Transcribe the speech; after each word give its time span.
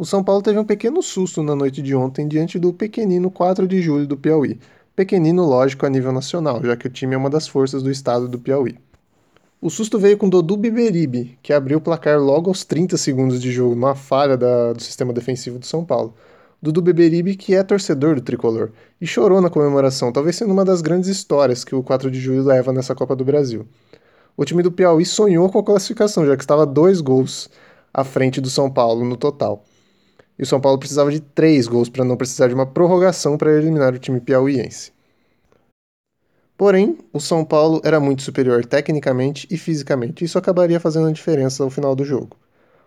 O 0.00 0.06
São 0.06 0.24
Paulo 0.24 0.40
teve 0.40 0.58
um 0.58 0.64
pequeno 0.64 1.02
susto 1.02 1.42
na 1.42 1.54
noite 1.54 1.82
de 1.82 1.94
ontem 1.94 2.26
diante 2.26 2.58
do 2.58 2.72
pequenino 2.72 3.30
4 3.30 3.68
de 3.68 3.82
julho 3.82 4.06
do 4.06 4.16
Piauí. 4.16 4.58
Pequenino, 4.96 5.44
lógico, 5.44 5.84
a 5.84 5.90
nível 5.90 6.10
nacional, 6.10 6.58
já 6.64 6.74
que 6.74 6.86
o 6.86 6.90
time 6.90 7.14
é 7.14 7.18
uma 7.18 7.28
das 7.28 7.46
forças 7.46 7.82
do 7.82 7.90
estado 7.90 8.26
do 8.26 8.38
Piauí. 8.38 8.78
O 9.60 9.68
susto 9.68 9.98
veio 9.98 10.16
com 10.16 10.26
Dodô 10.26 10.56
Biberibe, 10.56 11.36
que 11.42 11.52
abriu 11.52 11.76
o 11.76 11.80
placar 11.82 12.18
logo 12.18 12.48
aos 12.48 12.64
30 12.64 12.96
segundos 12.96 13.42
de 13.42 13.52
jogo, 13.52 13.74
numa 13.74 13.94
falha 13.94 14.38
da, 14.38 14.72
do 14.72 14.82
sistema 14.82 15.12
defensivo 15.12 15.58
do 15.58 15.66
São 15.66 15.84
Paulo. 15.84 16.14
Dudu 16.62 16.80
Beberibe, 16.80 17.36
que 17.36 17.54
é 17.54 17.62
torcedor 17.62 18.14
do 18.14 18.22
tricolor, 18.22 18.70
e 18.98 19.06
chorou 19.06 19.42
na 19.42 19.50
comemoração, 19.50 20.10
talvez 20.10 20.34
sendo 20.34 20.54
uma 20.54 20.64
das 20.64 20.80
grandes 20.80 21.10
histórias 21.10 21.62
que 21.62 21.74
o 21.74 21.82
4 21.82 22.10
de 22.10 22.18
julho 22.18 22.42
leva 22.42 22.72
nessa 22.72 22.94
Copa 22.94 23.14
do 23.14 23.22
Brasil. 23.22 23.66
O 24.34 24.46
time 24.46 24.62
do 24.62 24.72
Piauí 24.72 25.04
sonhou 25.04 25.50
com 25.50 25.58
a 25.58 25.62
classificação, 25.62 26.24
já 26.24 26.38
que 26.38 26.42
estava 26.42 26.64
dois 26.64 27.02
gols 27.02 27.50
à 27.92 28.02
frente 28.02 28.40
do 28.40 28.48
São 28.48 28.70
Paulo 28.70 29.04
no 29.04 29.18
total 29.18 29.62
e 30.40 30.42
o 30.42 30.46
São 30.46 30.58
Paulo 30.58 30.78
precisava 30.78 31.12
de 31.12 31.20
três 31.20 31.68
gols 31.68 31.90
para 31.90 32.02
não 32.02 32.16
precisar 32.16 32.48
de 32.48 32.54
uma 32.54 32.64
prorrogação 32.64 33.36
para 33.36 33.52
eliminar 33.52 33.92
o 33.92 33.98
time 33.98 34.18
piauiense. 34.18 34.90
Porém, 36.56 36.96
o 37.12 37.20
São 37.20 37.44
Paulo 37.44 37.78
era 37.84 38.00
muito 38.00 38.22
superior 38.22 38.64
tecnicamente 38.64 39.46
e 39.50 39.58
fisicamente, 39.58 40.22
e 40.22 40.24
isso 40.24 40.38
acabaria 40.38 40.80
fazendo 40.80 41.08
a 41.08 41.12
diferença 41.12 41.62
ao 41.62 41.68
final 41.68 41.94
do 41.94 42.06
jogo. 42.06 42.38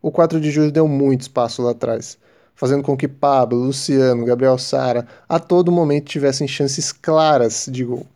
O 0.00 0.10
4 0.10 0.40
de 0.40 0.50
julho 0.50 0.72
deu 0.72 0.88
muito 0.88 1.20
espaço 1.20 1.60
lá 1.60 1.72
atrás, 1.72 2.16
fazendo 2.54 2.82
com 2.82 2.96
que 2.96 3.06
Pablo, 3.06 3.58
Luciano, 3.58 4.24
Gabriel 4.24 4.56
Sara 4.56 5.06
a 5.28 5.38
todo 5.38 5.70
momento 5.70 6.06
tivessem 6.06 6.48
chances 6.48 6.92
claras 6.92 7.68
de 7.70 7.84
gol. 7.84 8.06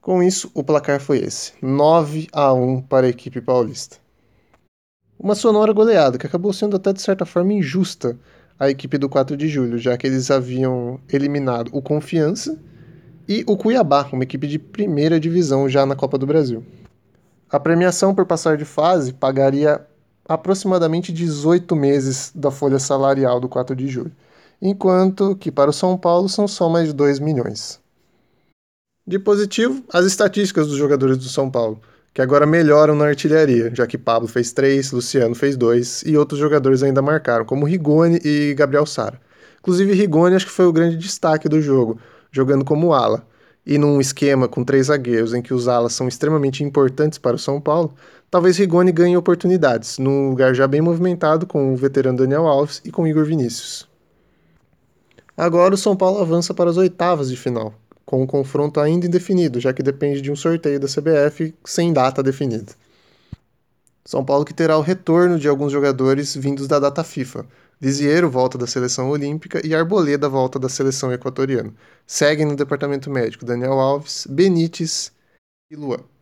Com 0.00 0.24
isso, 0.24 0.50
o 0.54 0.64
placar 0.64 1.00
foi 1.00 1.18
esse: 1.18 1.52
9 1.62 2.26
a 2.32 2.52
1 2.52 2.82
para 2.82 3.06
a 3.06 3.10
equipe 3.10 3.40
paulista. 3.40 3.98
Uma 5.18 5.34
sonora 5.34 5.72
goleada 5.72 6.18
que 6.18 6.26
acabou 6.26 6.52
sendo 6.52 6.76
até 6.76 6.92
de 6.92 7.00
certa 7.00 7.24
forma 7.24 7.52
injusta 7.52 8.18
à 8.58 8.68
equipe 8.68 8.98
do 8.98 9.08
4 9.08 9.36
de 9.36 9.48
julho, 9.48 9.78
já 9.78 9.96
que 9.96 10.06
eles 10.06 10.30
haviam 10.30 11.00
eliminado 11.10 11.70
o 11.72 11.80
Confiança 11.80 12.58
e 13.26 13.42
o 13.46 13.56
Cuiabá, 13.56 14.08
uma 14.12 14.24
equipe 14.24 14.46
de 14.46 14.58
primeira 14.58 15.18
divisão 15.18 15.68
já 15.68 15.86
na 15.86 15.96
Copa 15.96 16.18
do 16.18 16.26
Brasil. 16.26 16.62
A 17.50 17.58
premiação 17.58 18.14
por 18.14 18.26
passar 18.26 18.56
de 18.56 18.64
fase 18.64 19.12
pagaria 19.12 19.80
aproximadamente 20.28 21.12
18 21.12 21.74
meses 21.74 22.30
da 22.34 22.50
folha 22.50 22.78
salarial 22.78 23.40
do 23.40 23.48
4 23.48 23.74
de 23.74 23.88
julho, 23.88 24.12
enquanto 24.60 25.34
que 25.36 25.50
para 25.50 25.70
o 25.70 25.72
São 25.72 25.96
Paulo 25.96 26.28
são 26.28 26.46
só 26.46 26.68
mais 26.68 26.92
2 26.92 27.20
milhões. 27.20 27.80
De 29.06 29.18
positivo, 29.18 29.82
as 29.92 30.04
estatísticas 30.04 30.66
dos 30.66 30.76
jogadores 30.76 31.16
do 31.16 31.28
São 31.28 31.50
Paulo 31.50 31.80
que 32.16 32.22
agora 32.22 32.46
melhoram 32.46 32.94
na 32.94 33.04
artilharia, 33.04 33.70
já 33.74 33.86
que 33.86 33.98
Pablo 33.98 34.26
fez 34.26 34.50
três, 34.50 34.90
Luciano 34.90 35.34
fez 35.34 35.54
dois 35.54 36.02
e 36.06 36.16
outros 36.16 36.40
jogadores 36.40 36.82
ainda 36.82 37.02
marcaram, 37.02 37.44
como 37.44 37.66
Rigoni 37.66 38.18
e 38.24 38.54
Gabriel 38.54 38.86
Sara. 38.86 39.20
Inclusive, 39.60 39.92
Rigoni 39.92 40.34
acho 40.34 40.46
que 40.46 40.52
foi 40.52 40.64
o 40.64 40.72
grande 40.72 40.96
destaque 40.96 41.46
do 41.46 41.60
jogo, 41.60 42.00
jogando 42.32 42.64
como 42.64 42.94
ala. 42.94 43.26
E 43.66 43.76
num 43.76 44.00
esquema 44.00 44.48
com 44.48 44.64
três 44.64 44.86
zagueiros 44.86 45.34
em 45.34 45.42
que 45.42 45.52
os 45.52 45.68
alas 45.68 45.92
são 45.92 46.08
extremamente 46.08 46.64
importantes 46.64 47.18
para 47.18 47.36
o 47.36 47.38
São 47.38 47.60
Paulo, 47.60 47.94
talvez 48.30 48.56
Rigoni 48.56 48.92
ganhe 48.92 49.14
oportunidades, 49.14 49.98
num 49.98 50.30
lugar 50.30 50.54
já 50.54 50.66
bem 50.66 50.80
movimentado 50.80 51.46
com 51.46 51.74
o 51.74 51.76
veterano 51.76 52.16
Daniel 52.16 52.46
Alves 52.46 52.80
e 52.82 52.90
com 52.90 53.06
Igor 53.06 53.26
Vinícius. 53.26 53.86
Agora 55.36 55.74
o 55.74 55.76
São 55.76 55.94
Paulo 55.94 56.22
avança 56.22 56.54
para 56.54 56.70
as 56.70 56.78
oitavas 56.78 57.28
de 57.28 57.36
final, 57.36 57.74
com 58.06 58.22
um 58.22 58.26
confronto 58.26 58.80
ainda 58.80 59.06
indefinido, 59.06 59.60
já 59.60 59.72
que 59.72 59.82
depende 59.82 60.22
de 60.22 60.30
um 60.30 60.36
sorteio 60.36 60.78
da 60.78 60.86
CBF 60.86 61.52
sem 61.64 61.92
data 61.92 62.22
definida. 62.22 62.72
São 64.04 64.24
Paulo 64.24 64.44
que 64.44 64.54
terá 64.54 64.78
o 64.78 64.82
retorno 64.82 65.36
de 65.36 65.48
alguns 65.48 65.72
jogadores 65.72 66.34
vindos 66.36 66.68
da 66.68 66.78
data 66.78 67.02
FIFA. 67.02 67.44
Lisieiro 67.82 68.30
volta 68.30 68.56
da 68.56 68.66
seleção 68.66 69.10
olímpica 69.10 69.60
e 69.66 69.74
Arboleda 69.74 70.28
volta 70.28 70.58
da 70.58 70.68
seleção 70.68 71.12
equatoriana. 71.12 71.74
Seguem 72.06 72.46
no 72.46 72.54
departamento 72.54 73.10
médico 73.10 73.44
Daniel 73.44 73.72
Alves, 73.72 74.26
Benítez 74.30 75.12
e 75.70 75.74
Luan. 75.74 76.15